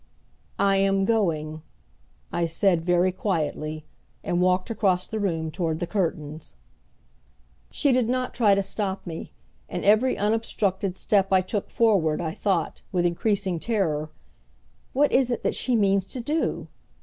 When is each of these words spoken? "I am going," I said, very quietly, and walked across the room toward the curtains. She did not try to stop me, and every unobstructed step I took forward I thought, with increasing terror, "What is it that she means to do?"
"I 0.57 0.77
am 0.77 1.05
going," 1.05 1.61
I 2.33 2.47
said, 2.47 2.83
very 2.83 3.11
quietly, 3.11 3.85
and 4.23 4.41
walked 4.41 4.71
across 4.71 5.05
the 5.05 5.19
room 5.19 5.51
toward 5.51 5.79
the 5.79 5.85
curtains. 5.85 6.55
She 7.69 7.91
did 7.91 8.09
not 8.09 8.33
try 8.33 8.55
to 8.55 8.63
stop 8.63 9.05
me, 9.05 9.31
and 9.69 9.85
every 9.85 10.17
unobstructed 10.17 10.97
step 10.97 11.31
I 11.31 11.41
took 11.41 11.69
forward 11.69 12.19
I 12.19 12.33
thought, 12.33 12.81
with 12.91 13.05
increasing 13.05 13.59
terror, 13.59 14.09
"What 14.93 15.11
is 15.11 15.29
it 15.29 15.43
that 15.43 15.53
she 15.53 15.75
means 15.75 16.07
to 16.07 16.19
do?" 16.19 16.67